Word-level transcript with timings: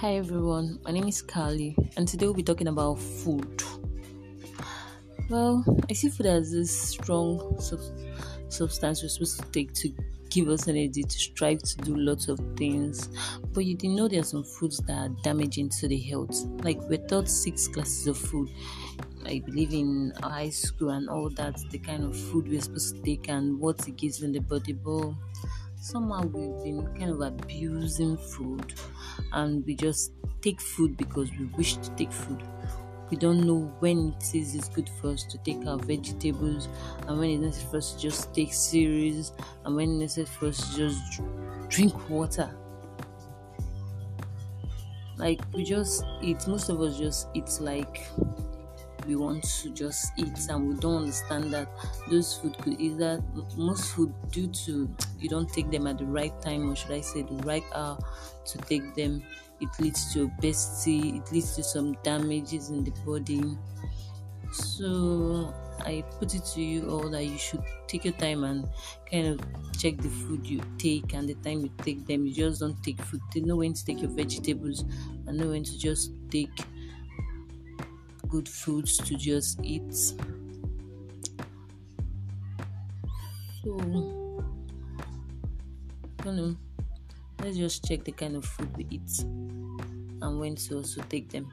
Hi 0.00 0.14
everyone, 0.14 0.80
my 0.82 0.92
name 0.92 1.08
is 1.08 1.20
Carly, 1.20 1.76
and 1.98 2.08
today 2.08 2.24
we'll 2.24 2.32
be 2.32 2.42
talking 2.42 2.68
about 2.68 2.94
food. 2.94 3.62
Well, 5.28 5.62
I 5.90 5.92
see 5.92 6.08
food 6.08 6.24
as 6.24 6.52
this 6.52 6.74
strong 6.74 7.60
sub- 7.60 7.80
substance 8.48 9.02
we're 9.02 9.10
supposed 9.10 9.40
to 9.40 9.46
take 9.50 9.74
to 9.74 9.92
give 10.30 10.48
us 10.48 10.68
energy 10.68 11.02
to 11.02 11.18
strive 11.18 11.58
to 11.64 11.76
do 11.82 11.94
lots 11.94 12.28
of 12.28 12.40
things. 12.56 13.10
But 13.52 13.66
you 13.66 13.76
didn't 13.76 13.96
know 13.96 14.08
there 14.08 14.20
are 14.20 14.24
some 14.24 14.42
foods 14.42 14.78
that 14.86 14.96
are 14.96 15.14
damaging 15.22 15.68
to 15.80 15.86
the 15.86 15.98
health. 15.98 16.46
Like 16.64 16.80
we're 16.88 17.06
taught 17.06 17.28
six 17.28 17.68
classes 17.68 18.06
of 18.06 18.16
food. 18.16 18.48
I 19.26 19.42
believe 19.44 19.74
in 19.74 20.14
high 20.22 20.48
school 20.48 20.88
and 20.88 21.10
all 21.10 21.28
that, 21.28 21.60
the 21.68 21.78
kind 21.78 22.04
of 22.04 22.16
food 22.16 22.48
we're 22.48 22.62
supposed 22.62 22.96
to 22.96 23.02
take 23.02 23.28
and 23.28 23.60
what 23.60 23.86
it 23.86 23.96
gives 23.96 24.22
in 24.22 24.32
the 24.32 24.40
body. 24.40 24.72
But 24.72 25.12
somehow 25.80 26.20
we've 26.22 26.62
been 26.62 26.86
kind 26.98 27.10
of 27.10 27.20
abusing 27.22 28.16
food 28.18 28.74
and 29.32 29.64
we 29.64 29.74
just 29.74 30.12
take 30.42 30.60
food 30.60 30.96
because 30.96 31.30
we 31.38 31.46
wish 31.56 31.76
to 31.76 31.90
take 31.96 32.12
food. 32.12 32.42
We 33.10 33.16
don't 33.16 33.44
know 33.46 33.74
when 33.80 34.14
it 34.16 34.22
says 34.22 34.54
it's 34.54 34.68
good 34.68 34.88
for 35.00 35.08
us 35.08 35.24
to 35.24 35.38
take 35.38 35.66
our 35.66 35.78
vegetables 35.78 36.68
and 37.08 37.18
when 37.18 37.30
it's 37.30 37.40
necessary 37.40 37.70
for 37.70 37.76
us 37.78 37.94
to 37.94 38.00
just 38.00 38.34
take 38.34 38.52
cereals 38.52 39.32
and 39.64 39.74
when 39.74 40.00
it's 40.00 40.16
necessary 40.18 40.26
for 40.38 40.46
us 40.48 40.70
to 40.70 40.76
just 40.76 41.20
drink 41.68 42.10
water. 42.10 42.54
Like 45.16 45.40
we 45.54 45.64
just 45.64 46.04
eat 46.22 46.46
most 46.46 46.68
of 46.68 46.80
us 46.80 46.98
just 46.98 47.28
eat 47.34 47.50
like 47.60 48.06
we 49.06 49.16
want 49.16 49.42
to 49.44 49.70
just 49.70 50.12
eat 50.16 50.38
and 50.48 50.68
we 50.68 50.74
don't 50.76 51.02
understand 51.02 51.52
that 51.52 51.68
those 52.08 52.36
food 52.38 52.56
could 52.58 52.80
either 52.80 53.22
most 53.56 53.92
food 53.92 54.12
due 54.30 54.48
to 54.48 54.94
you 55.18 55.28
don't 55.28 55.50
take 55.52 55.70
them 55.70 55.86
at 55.86 55.98
the 55.98 56.04
right 56.06 56.40
time 56.42 56.70
or 56.70 56.76
should 56.76 56.92
i 56.92 57.00
say 57.00 57.22
the 57.22 57.34
right 57.44 57.64
hour 57.74 57.98
to 58.44 58.58
take 58.58 58.94
them 58.94 59.22
it 59.60 59.68
leads 59.78 60.12
to 60.12 60.24
obesity 60.24 61.16
it 61.18 61.30
leads 61.32 61.54
to 61.56 61.62
some 61.62 61.92
damages 62.02 62.70
in 62.70 62.84
the 62.84 62.90
body. 63.04 63.58
So 64.52 65.54
i 65.86 66.02
put 66.18 66.34
it 66.34 66.44
to 66.54 66.60
you 66.60 66.90
all 66.90 67.08
that 67.10 67.24
you 67.24 67.38
should 67.38 67.62
take 67.86 68.04
your 68.04 68.12
time 68.14 68.44
and 68.44 68.68
kind 69.10 69.26
of 69.28 69.40
check 69.78 69.96
the 69.98 70.08
food 70.10 70.46
you 70.46 70.60
take 70.76 71.14
and 71.14 71.28
the 71.28 71.34
time 71.36 71.60
you 71.60 71.70
take 71.78 72.06
them. 72.06 72.26
You 72.26 72.34
just 72.34 72.60
don't 72.60 72.82
take 72.82 73.00
food. 73.02 73.20
You 73.34 73.46
know 73.46 73.56
when 73.56 73.72
to 73.74 73.84
take 73.84 74.02
your 74.02 74.10
vegetables 74.10 74.80
and 75.26 75.38
know 75.38 75.48
when 75.50 75.64
to 75.64 75.78
just 75.78 76.12
take 76.30 76.50
good 78.30 78.48
foods 78.48 78.96
to 78.98 79.16
just 79.16 79.60
eat. 79.62 79.92
So, 79.94 80.16
you 86.24 86.32
know, 86.32 86.56
let's 87.42 87.56
just 87.56 87.84
check 87.84 88.04
the 88.04 88.12
kind 88.12 88.36
of 88.36 88.44
food 88.44 88.76
we 88.76 88.86
eat 88.90 89.10
and 90.22 90.38
when 90.38 90.54
to 90.56 90.76
also 90.76 91.02
take 91.02 91.30
them. 91.30 91.50